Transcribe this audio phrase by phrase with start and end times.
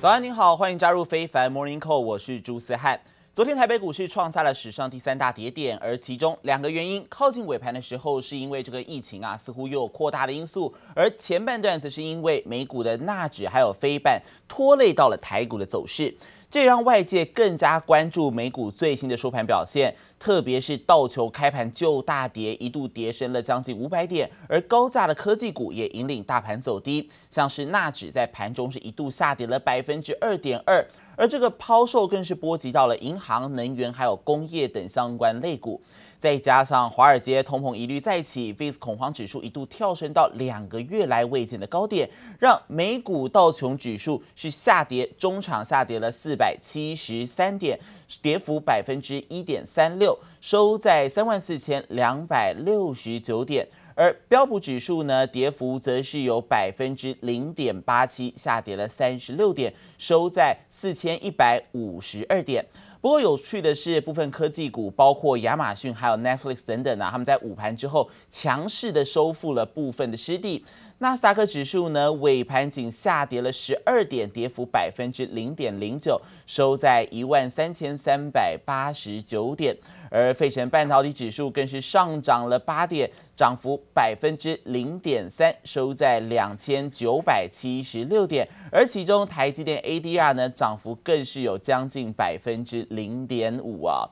[0.00, 3.00] 早安，您好，欢迎加入非凡 Morning Call，我是朱思翰。
[3.34, 16.14] 昨天台北股市创下了史上第三大跌点，而其中两个原因，靠近尾盘的时候是因为这个疫情啊，似乎又有扩大的因素，而前半段则是因为美股的纳指还有非半拖累到了台股的走势。
[16.50, 30.82] 这让外界更加关注美股最新的收盘表现，特别是道琼开盘就大跌，一度跌深了将近五百点，而高价的科技股也引领大盘走低，像是纳指在盘中是一度下跌了百分之二点二，
[31.16, 35.78] 而这个抛售更是波及到了银行、能源还有工业等相关类股。
[36.18, 42.08] 再加上华尔街通膨疑虑再起，VIX 恐慌指数一度跳升到两个月来未见的高点，
[42.40, 47.78] 让美股道琼指数是下跌，中场下跌了四百七十三点，
[48.20, 53.68] 跌幅百分之一点三六，收在三万四千两百六十九点。
[53.94, 62.64] 而标普指数呢，跌幅则是有百分之零点八七，下跌了三十六点，收在四千一百五十二点。
[63.00, 70.64] 不过有趣的是，部分科技股，包括亚马逊、还有 Netflix 等等呢，他们在午盘之后强势的收复了部分的失地。
[71.00, 79.76] 纳斯达克指数呢，尾盘仅下跌了十二点，跌幅百分之零点零九，收在一万三千三百八十九点。
[80.10, 88.48] 而费城半导体指数更是上涨了八点，涨幅百分之零点三，收在两千九百七十六点。
[88.72, 94.08] 而其中台积电 ADR 呢，涨幅更是有将近百分之零点五啊。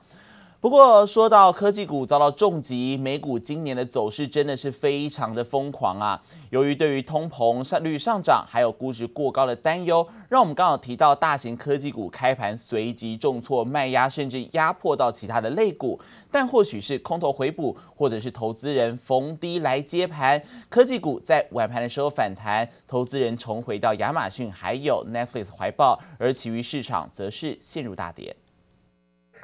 [0.59, 6.19] 不过说到科技股遭到重击，美股今年的走势真的是非常的疯狂啊！
[6.49, 15.99] 由于对于通膨率上涨，还有估值过高的担忧，让我们刚好提到大型科技股开盘随即重挫卖压，甚至压迫到其他的类股。
[16.31, 28.35] 但或许是空头回补，或者是投资人逢低来接盘，科技股在晚盘的时候反弹，投资人重回到亚马逊还有 Netflix 怀抱，而其余市场则是陷入大跌。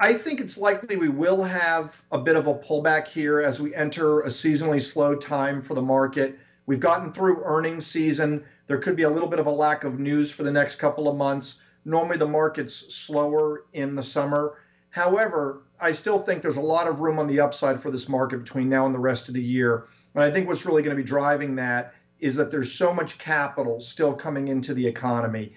[0.03, 3.73] I think it's likely we will have a bit of a pullback here as we
[3.73, 6.37] enter a seasonally slow time for the market.
[6.65, 8.43] We've gotten through earnings season.
[8.67, 11.07] There could be a little bit of a lack of news for the next couple
[11.07, 11.61] of months.
[11.85, 14.57] Normally, the market's slower in the summer.
[14.89, 18.39] However, I still think there's a lot of room on the upside for this market
[18.39, 19.85] between now and the rest of the year.
[20.15, 23.19] And I think what's really going to be driving that is that there's so much
[23.19, 25.53] capital still coming into the economy.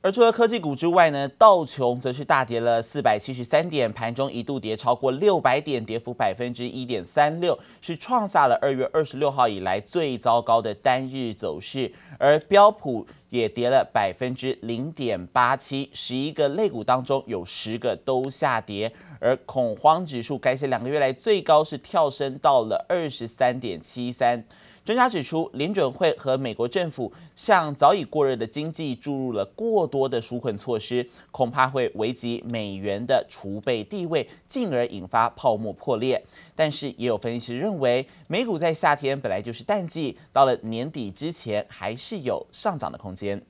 [0.00, 11.92] 而除了科技股之外呢，道琼则是大跌了四百七十三点，盘中一度跌超过六百点，跌幅百分之一点三六，是创下了二月二十六号以来最糟糕的单日走势。
[12.16, 24.44] 而标普也跌了百分之零点八七，十一个类股当中有十个都下跌，而恐慌指数改写两个月来最高，是跳升到了二十三点七三。
[24.88, 36.24] 专家指出，联准会和美国政府向早已过热的经济注入了过多的纾困措施，恐怕会危及美元的储备地位，进而引发泡沫破裂。
[36.54, 43.42] 但是，也有分析师认为，美股在夏天本来就是淡季，到了年底之前还是有上涨的空间。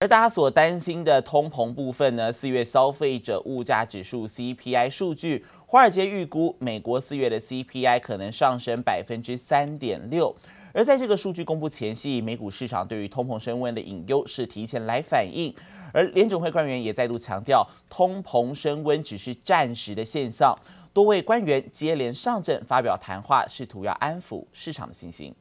[0.00, 5.44] 而大家所担心的通膨部分呢，四月消费者物价指数 CPI 数据。
[5.72, 10.36] 华尔街预估，美国四月的 CPI 可能上升百分之三点六。
[10.74, 15.50] 而在这个数据公布前夕，美股市场对于通膨升温的隐忧是提前来反应。
[15.94, 20.54] 而联准会官员也再度强调，通膨升温只是暂时的现象。
[20.92, 25.34] 多位官员接连上阵发表谈话，试图要安抚市场的信心。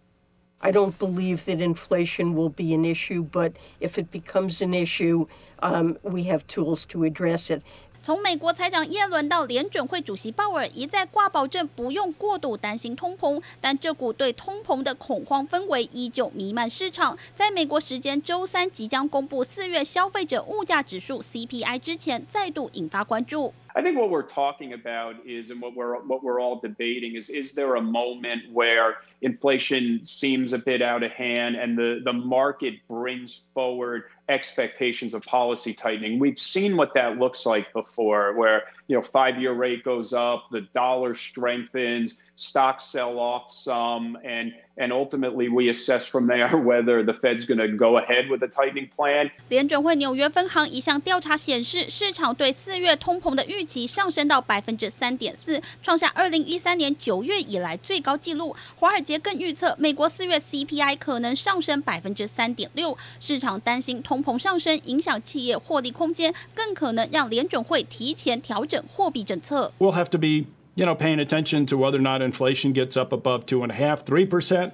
[0.60, 5.26] I don't believe that inflation will be an issue, but if it becomes an issue,
[5.58, 7.64] um, we have tools to address it.
[8.04, 17.16] 从美国财长耶伦到联准会主席鲍尔，一再挂保证不用过度担心通膨，但这股对通膨的恐慌氛围依旧弥漫市场。
[17.36, 23.54] 在美国时间周三即将公布四月消费者物价指数 CPI 之前，再度引发关注。
[23.76, 27.54] I think what we're talking about is, and what we're what we're all debating is, is
[27.54, 32.76] there a moment where inflation seems a bit out of hand and the the market
[32.88, 36.20] brings forward expectations of policy tightening.
[36.20, 40.62] We've seen what that looks like before, where you know five-year rate goes up, the
[40.74, 47.14] dollar strengthens, stocks sell off some, and and ultimately we assess from there whether the
[47.14, 49.30] Fed's going to go ahead with the tightening plan.
[49.50, 58.56] 联准会纽约分行一项调查显示，市场对四月通膨的预期上升到百分之三点四，创下二零一三年九月以来最高纪录。
[58.76, 62.98] 华尔街更预测，美国四月 CPI 可能上升百分之三点六。
[63.20, 69.72] 市场担心通膨上升影响企业获利空间，更可能让联准会提前调整货币政策。
[69.78, 73.47] We'll have to be, you know, paying attention to whether or not inflation gets up above
[73.47, 74.73] two and a half, three percent.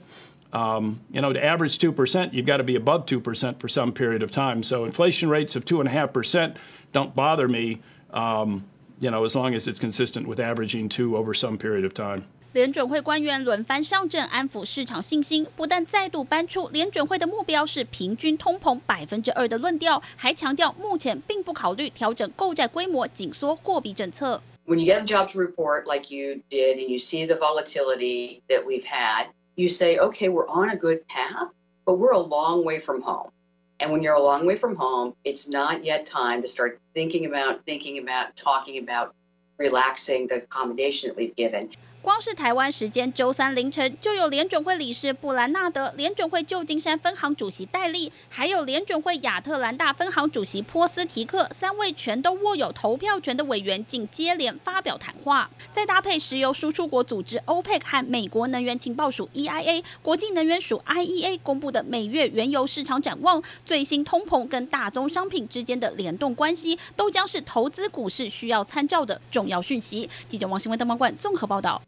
[0.54, 4.22] Um, you know, to average 2%, you've got to be above 2% for some period
[4.22, 4.62] of time.
[4.62, 6.56] So inflation rates of 2.5%
[6.92, 7.80] don't bother me,
[8.12, 8.62] um,
[9.00, 12.24] you know, as long as it's consistent with averaging 2 over some period of time.
[12.52, 24.42] 联准会官员轮番上阵，安抚市场信心，不但再度搬出联准会的目标是平均通膨百分之二的论调，还强调目前并不考虑调整购债规模，紧缩货币政策。
[24.67, 28.65] When you get a jobs report like you did, and you see the volatility that
[28.65, 29.27] we've had.
[29.55, 31.47] you say, okay, we're on a good path,
[31.85, 33.31] but we're a long way from home.
[33.79, 37.27] And when you're a long way from home, it's not yet time to start thinking
[37.27, 39.15] about, thinking about, talking about
[39.57, 41.69] relaxing the accommodation that we've given.
[42.01, 55.49] 光是台湾时间周三凌晨，就有联准会理事布兰纳德、联准会旧金山分行主席戴利，还有联准会亚特兰大分行主席波斯提克三位全都握有投票权的委员，竟接连发表谈话。
[55.73, 70.09] 再搭配石油输出国组织 OPEC 和美国能源情报署 EIA、国际能源署 IEA 公布的每月原油市场展望，最新通膨跟大宗商品之间的联动关系，都将是投资股市需要参照的重要讯息。
[70.29, 71.81] 记者王新文、邓光冠综合报道。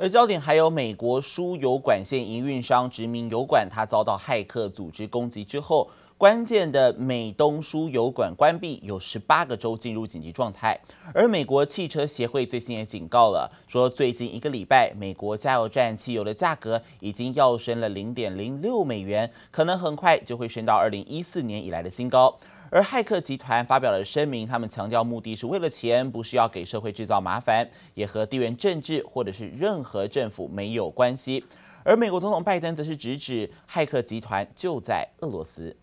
[0.00, 10.78] 而焦点还有美国输油管线营运商殖民油管，它遭到骇客组织攻击之后，关键的美东输油管关闭，有十八个州进入紧急状态。
[11.12, 22.38] 而美国汽车协会最新也警告了，说最近一个礼拜，美国加油站汽油的价格已经要升了零点零六美元，可能很快就会升到二零一四年以来的新高。
[22.69, 31.45] 而骇客集团发表了声明，他们强调目的是为了钱，不是要给社会制造麻烦，也和地缘政治或者是任何政府没有关系。
[31.83, 35.75] 而美国总统拜登则是直指骇客集团就在俄罗斯。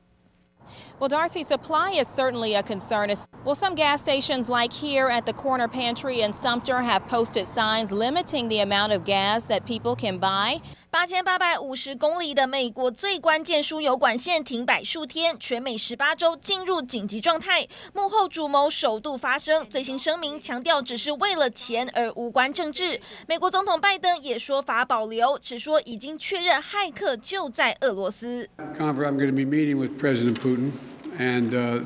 [0.98, 3.08] Well, Darcy, supply is certainly a concern.
[3.44, 7.90] Well, some gas stations like here at the corner pantry in Sumter have posted signs
[7.90, 10.60] limiting the amount of gas that people can buy.
[10.95, 17.67] 八千八百五十公里的美国最关键输油管线停摆数天，全美十八州进入紧急状态。
[17.93, 23.01] 幕后主谋首度发声，最新声明强调只是为了钱而无关政治。
[23.27, 28.47] 美国总统拜登也说法保留，只说已经确认骇客就在俄罗斯。
[28.79, 30.71] I'm going to be meeting with President Putin,
[31.19, 31.83] and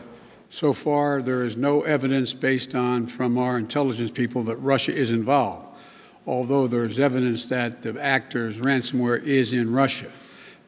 [0.52, 5.10] so far there is no evidence based on from our intelligence people that Russia is
[5.10, 5.69] involved.
[6.26, 10.08] Although there is evidence that the actors ransomware is in Russia,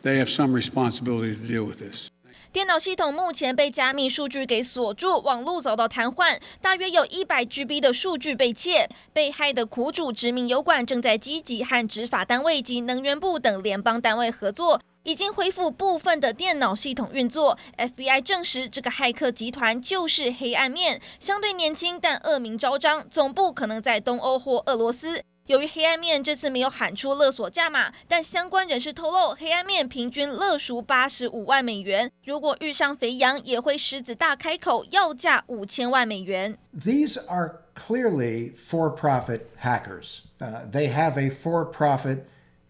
[0.02, 2.08] they have some responsibility to deal with this.
[2.52, 8.90] 电脑系统目前被加密数据给锁住，网络遭到瘫痪，大约有一百 GB 的数据被窃。
[9.14, 17.58] 被害的苦主殖民油管正在积极和执法单位及能源部等联邦单位合作，已经恢复部分的电脑系统运作。
[17.78, 25.24] FBI 证实，这个骇客集团就是黑暗面，相对年轻但恶名昭彰，总部可能在东欧或俄罗斯。
[25.52, 36.58] 由于黑暗面这次没有喊出勒索价码，但相关人士透露，黑暗面平均勒赎八十五万美元，如果遇上肥羊，也会狮子大开口要价五千万美元。
[36.74, 40.22] These are clearly for-profit hackers.
[40.40, 42.20] They have a for-profit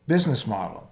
[0.07, 0.90] business model.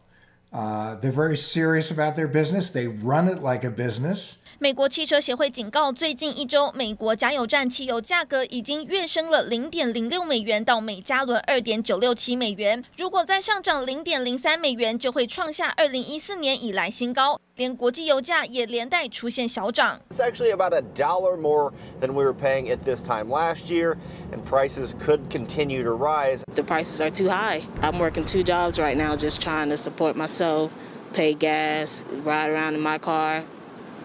[0.51, 2.71] They're very serious about their business.
[2.71, 4.33] They run it like a business.
[4.61, 12.83] 美国汽车协会警告，最近一周，美国加油站汽油价格已经跃升了零点零六美元到每加仑二点九六七美元。
[12.97, 17.39] 如果再上涨零点零三美元，就会创下二零一四年以来新高。
[17.58, 20.00] 连国际油价也连带出现小涨。
[20.10, 23.96] It's actually about a dollar more than we were paying at this time last year,
[24.32, 26.42] and prices could continue to rise.
[26.54, 27.62] The prices are too high.
[27.80, 30.74] I'm working two jobs right now, just trying to support myself,
[31.12, 33.44] pay gas, ride around in my car.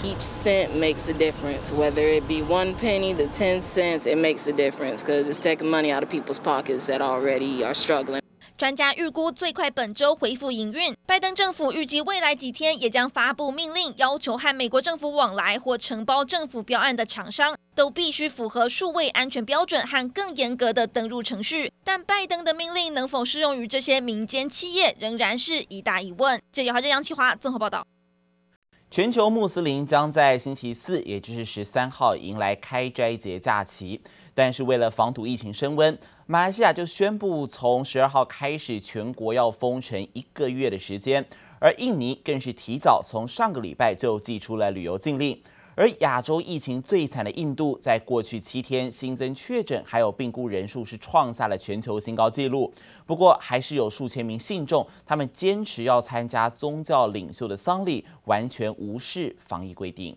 [0.03, 4.47] Each cent makes a difference, whether it be one penny to ten cents, it makes
[4.47, 8.21] a difference because it's taking money out of people's pockets that already are struggling.
[8.56, 10.94] 专家预估最快本周恢复营运。
[11.04, 21.72] 拜登政府预计未来几天也将发布命令，要求和美国政府往来或承包政府标案的厂商都必须符合数位安全标准和更严格的登入程序。
[21.82, 26.40] 但拜登的命令能否适用于这些民间企业，仍然是一大疑问。
[26.52, 27.84] 这里还是杨启华综合报道。
[28.88, 34.00] 全球穆斯林将在星期四，也就是十三号，迎来开斋节假期。
[34.36, 41.22] 但是为了防堵疫情升温，马来西亚就宣布从十二号开始，全国要封城一个月的时间。
[41.58, 45.38] 而印尼更是提早从上个礼拜就祭出了旅游禁令。
[45.74, 52.72] 而亚洲疫情最惨的印度，在过去七天新增确诊还有病故人数是创下了全球新高纪录。
[53.04, 60.16] 不过，还是有数千名信众，他们坚持要参加宗教领袖的丧礼，完全无视防疫规定。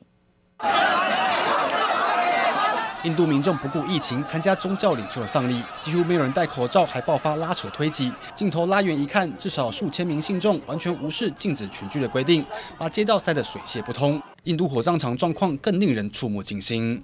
[3.07, 8.11] 印度民众不顾疫情参加宗教领袖的丧礼，几乎没有人戴口罩，还爆发拉扯推挤。
[8.35, 12.45] 镜头拉远一看，至少数千名信众完全无视禁止群聚的规定，
[12.77, 14.21] 把街道塞得水泄不通。
[14.43, 17.01] 印度火葬场状况更令人触目惊心。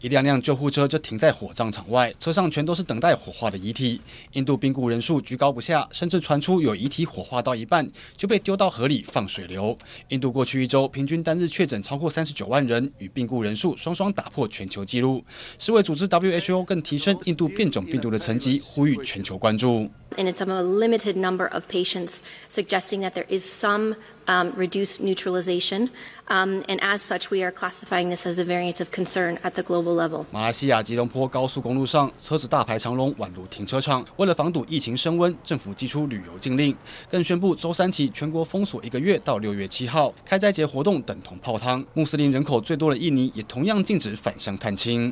[0.00, 4.00] 一辆辆救护车就停在火葬场外，车上全都是等待火化的遗体。
[4.32, 9.76] 印度病故人数居高不下，甚至传出有遗体火化到一半就被丢到河里放水流。
[10.08, 15.24] 印度过去一周平均单日确诊超过三十九万人，与病故人数双双打破全球纪录。
[15.58, 19.90] 世卫组织 WHO 更提升印度变种病毒的层级，呼吁全球关注。
[20.15, 23.95] And it's a limited number of patients, suggesting that there is some
[24.27, 25.89] um, reduced neutralization.
[26.27, 29.63] Um, and as such, we are classifying this as a variant of concern at the
[29.63, 30.27] global level.
[30.29, 34.05] 马来西亚吉隆坡高速公路上，车子大排长龙，宛如停车场。
[34.17, 36.77] 为了防堵疫情升温，政府祭出旅游禁令，
[37.09, 41.83] 更宣布周三起全国封锁一个月到六月七号，开斋节活动等同泡汤。
[41.95, 45.11] 穆斯林人口最多的印尼也同样禁止返乡探亲。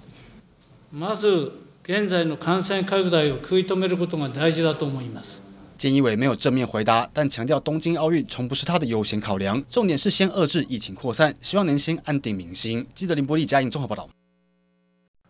[0.90, 1.52] まず
[1.86, 5.40] 现在の感染拡大を食い止めることが大事だと思います。
[5.78, 12.86] 菅义伟没有正面回答，但强调东京奥运从不是他的优先考量，重点是先遏制疫情扩散，希望能先安定民心。
[12.94, 14.08] 记者林伯利嘉颖综合报道。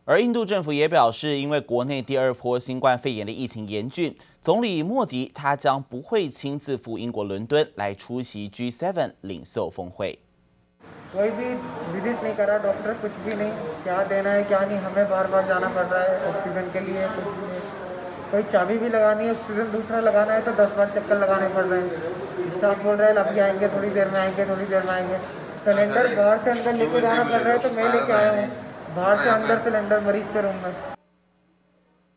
[0.04, 10.20] 而印度政府也表示，因为国内第二波新冠肺炎的疫情严峻，总理莫迪他将不会亲自赴英国伦敦来出席 G7 领袖峰会。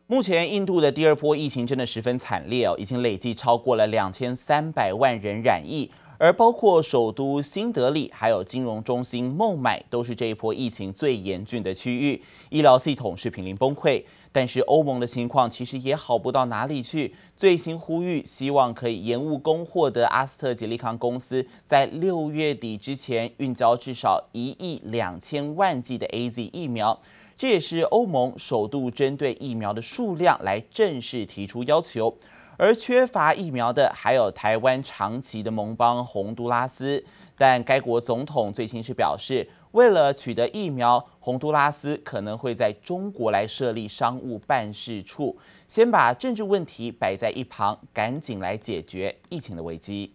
[0.06, 14.03] 目前印度的第二波疫情真的十分惨烈哦，已经累计超过了两千三百万人染疫， 而包括首都新德里还有金融中心孟买都是这一波疫情最严峻的区域，医疗系统是濒临崩溃。
[14.31, 26.99] 但是欧盟的情况其实也好不到哪里去，最新呼吁希望可以延误供货的阿斯特捷利康公司在六月底之前运交至少一亿两千万剂的 AZ 疫苗。
[27.37, 32.17] 这也是欧盟首度针对疫苗的数量来正式提出要求，
[32.57, 37.03] 而缺乏疫苗的还有台湾长期的盟邦洪都拉斯，
[37.37, 50.14] 但该国总统最新是表示，为了取得疫苗，洪都拉斯可能会在中国来设立商务办事处，先把政治问题摆在一旁，赶紧来解决疫情的危机。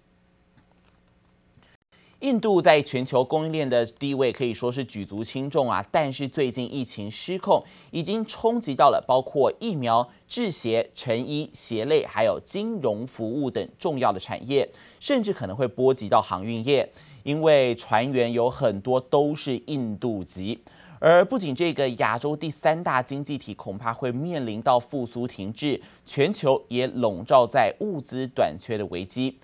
[2.20, 16.86] 印度在全球供应链的地位可以说是举足轻重啊，但是最近疫情失控，已经冲击到了包括疫苗、制鞋、成衣、鞋类，还有金融服务等重要的产业，甚至可能会波及到航运业，
[17.22, 20.58] 因为船员有很多都是印度籍。
[20.98, 29.38] 而不仅这个亚洲第三大经济体恐怕会面临到复苏停滞，全球也笼罩在物资短缺的危机。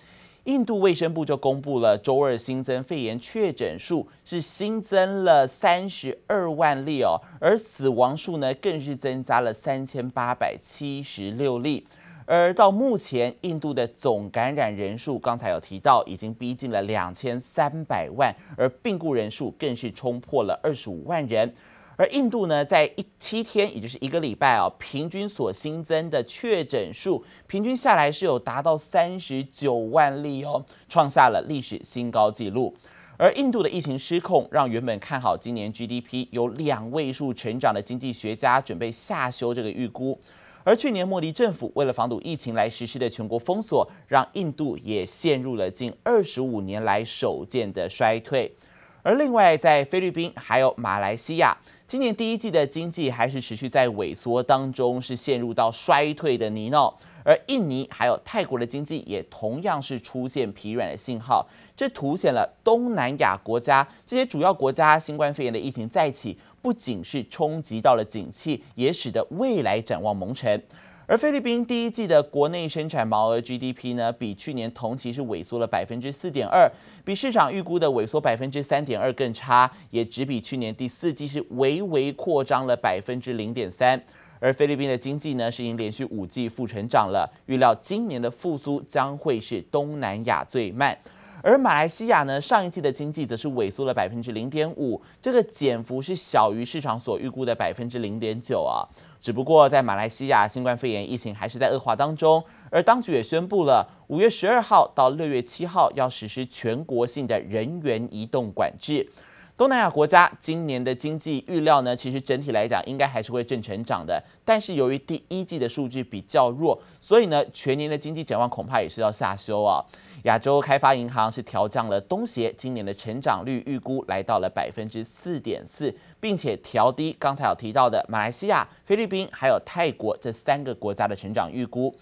[0.46, 11.84] 印度卫生部就公布了周二新增肺炎确诊数是新增了三十二万例哦，而死亡数呢更是增加了三千八百七十六例。
[12.28, 21.52] 而到目前，印度的总感染人数刚才有提到已经逼近了两千三百万，而病故人数更是冲破了二十五万人。
[21.96, 32.76] 而印度呢，在一七天，也就是一个礼拜啊，平均所新增的确诊数，平均下来是有达到三十九万例哦，创下了历史新高纪录。
[33.16, 40.20] 而印度的疫情失控，让原本看好今年 GDP 有两位数成长的经济学家准备下修这个预估。
[40.64, 48.54] 而去年莫迪政府为了防堵疫情来实施的全国封锁，让印度也陷入了近二十五年来首见的衰退。
[49.02, 51.56] 而另外，在菲律宾还有马来西亚。
[51.88, 56.92] 今年第一季的经济还是持续在萎缩当中，是陷入到衰退的泥淖。
[57.22, 70.60] 而印尼还有泰国的经济也同样是出现疲软的信号，这凸显了东南亚国家这些主要国家新冠肺炎的疫情再起，不仅是冲击到了景气，也使得未来展望蒙尘。
[71.08, 76.68] 而菲律宾第一季的国内生产毛额 GDP 呢，比去年同期是萎缩了百分之四点二，
[77.04, 84.02] 比市场预估的萎缩百分之三点二更差，也只比去年第四季是微微扩张了百分之零点三。
[84.40, 90.98] 而菲律宾的经济呢，是已经连续五季负成长了，预料今年的复苏将会是东南亚最慢。
[91.46, 98.82] 而马来西亚呢，上一季的经济则是萎缩了百分之零点五，这个减幅是小于市场所预估的百分之零点九啊。
[99.20, 109.08] 只不过在马来西亚，新冠肺炎疫情还是在恶化当中，而当局也宣布了，五月十二号到六月七号要实施全国性的人员移动管制。
[109.56, 119.82] 东南亚国家今年的经济预料呢，其实整体来讲应该还是会正成长的，但是由于第一季的数据比较弱，所以呢，全年的经济展望恐怕也是要下修啊。
[120.24, 131.94] 亚洲开发银行是调降了东协今年的成长率预估，来到了百分之四点四，并且调低刚才有提到的马来西亚、菲律宾还有泰国这三个国家的成长预估。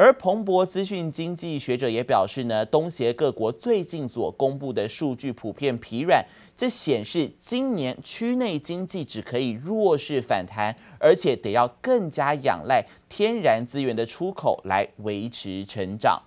[0.00, 6.24] 而彭博资讯经济学者也表示呢，东协各国最近所公布的数据普遍疲软，
[6.56, 16.18] 这显示今年区内经济只可以弱势反弹，而且得要更加仰赖天然资源的出口来维持成长。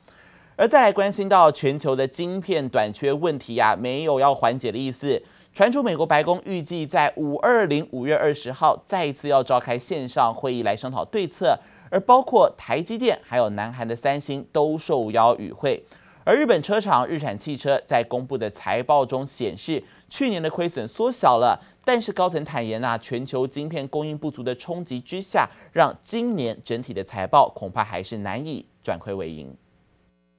[0.56, 5.20] 而再关心到全球的晶片短缺问题啊，没有要缓解的意思。
[5.52, 11.58] 传出美国白宫预计在五二零五月二十号再一次要召开线上会议来商讨对策，
[11.94, 15.86] 而包括台积电还有南韩的三星都受邀与会。
[16.24, 29.56] 而日本车厂日产汽车在公布的财报中显示，去年的亏损缩小了，但是高层坦言啊，全球晶片供应不足的冲击之下，让今年整体的财报恐怕还是难以转亏为盈。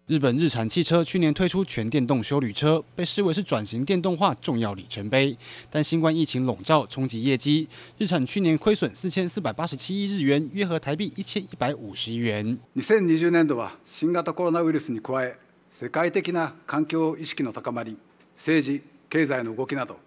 [0.09, 5.37] 日本日产汽车去年推出全电动休旅车，被视为是转型电动化重要里程碑。
[5.69, 7.67] 但新冠疫情笼罩，冲击业绩，
[7.99, 12.57] 日产去年亏损四千四百八十七亿日元，约合台币一千一百五十亿元。
[12.73, 15.37] 二千二十年度は新型コロナウイルスに加え、
[15.69, 17.95] 世界的な环境意识の高まり、
[18.35, 18.81] 政治
[19.11, 19.99] 経済の动きなど、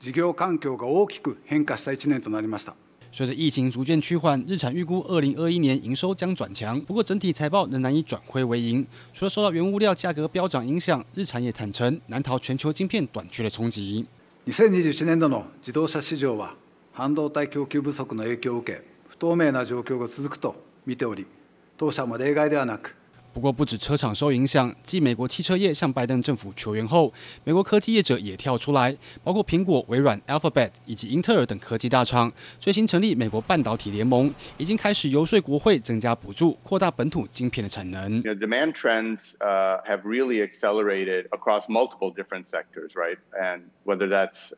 [0.00, 2.74] 事业环境が大きく変化した一年となりました。
[3.12, 8.84] 随着疫情逐渐趋缓，日产预估二零二一年营收将转强，不过整体财报仍难以转亏为盈。
[9.12, 14.04] 除了受到原物料价格飙涨影响，日产也坦承难逃全球晶片短缺的冲击。
[14.46, 16.56] 二千二十一年度の自动车市场は
[16.92, 21.24] 半导体供给不足の影响を受け、不透明な状况が続くと见ており、
[21.78, 22.96] 当社も例外ではなく。
[23.38, 38.22] 不过，不止车厂受影响，继美国汽车业向拜登政府求援后，美国科技业者也跳出来，包括苹果、微软、Alphabet 以及英特尔等科技大厂，最新成立美国半导体联盟，已经开始游说国会增加补助，扩大本土晶片的产能。
[38.22, 43.18] Demand trends have really accelerated across multiple different sectors, right?
[43.32, 44.52] And whether that's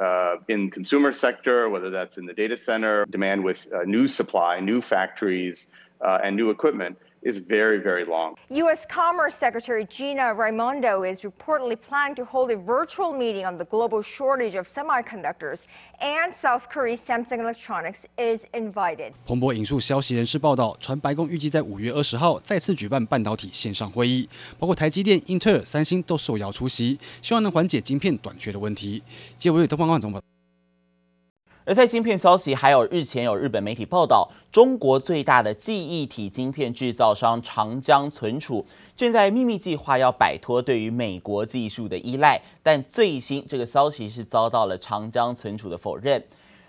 [0.49, 5.61] in consumer sector, whether that's in the data center, demand with new supply, new factories,
[5.99, 6.99] and new equipment.
[7.22, 8.36] Is very, very long.
[8.50, 8.86] U.S.
[8.90, 14.02] Commerce Secretary Gina Raimondo is reportedly planning to hold a virtual meeting on the global
[14.02, 15.62] shortage of semiconductors,
[16.00, 19.14] and South Korea's Samsung Electronics is invited.
[19.26, 29.04] 彭博引述消息人士报道，传白宫预计在五月二十号再次举办半导体线上会议，包括台积电、英特尔、三星都受邀出席，希望能缓解晶片短缺的问题。
[29.38, 30.20] 接为东方广总报。
[31.64, 38.66] 而在晶片消息，还有日前有日本媒体报道，中国最大的记忆体晶片制造商长江存储
[38.98, 46.24] 正在秘密计划要摆脱对于美国技术的依赖，但最新这个消息是遭到了长江存储的否认。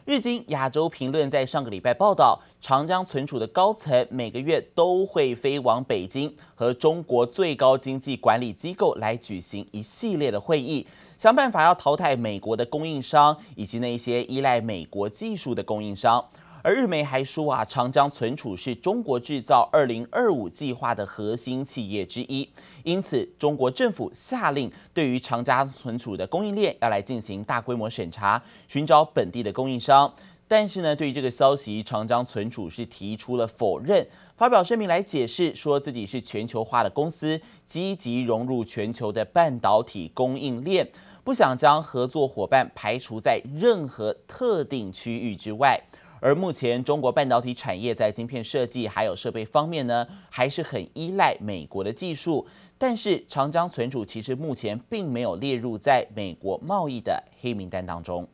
[0.04, 10.86] 日经亚洲评论在上个礼拜报道，长江存储的高层每个月都会飞往北京，和中国最高经济管理机构来举行一系列的会议。
[11.22, 16.28] 想办法要淘汰美国的供应商，以及那些依赖美国技术的供应商。
[16.64, 22.48] 而日媒还说啊，长江存储是中国制造二零二五计划的核心企业之一，
[22.82, 30.12] 因此中国政府下令对于长江存储的供应链要来进行大规模审查，寻找本地的供应商。
[30.48, 34.04] 但是呢，对于这个消息，长江存储是提出了否认，
[34.36, 40.86] 发表声明来解释，说自己是全球化的公司，积极融入全球的半导体供应链。
[41.24, 45.80] 不想将合作伙伴排除在任何特定区域之外，
[46.20, 52.46] 而目前中国半导体产业在晶片设计还有设备方面呢，还是很依赖美国的技术。
[52.76, 58.28] 但是长江存储其实目前并没有列入在美国贸易的黑名单当中。